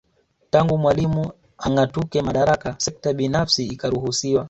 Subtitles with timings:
[0.49, 4.39] Tangu Mwalimu angatuke madaraka Sekta binafsi ikaruhusiwa